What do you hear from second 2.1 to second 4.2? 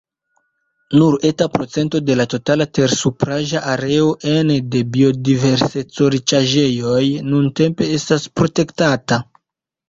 la totala tersupraĵa areo